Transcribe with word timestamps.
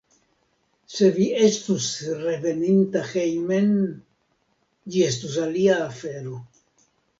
Se 0.93 1.09
vi 1.17 1.27
estus 1.47 1.89
revenanta 2.21 3.05
hejmen, 3.11 3.71
ĝi 4.97 5.07
estus 5.11 5.39
alia 5.47 5.79
afero. 5.87 6.43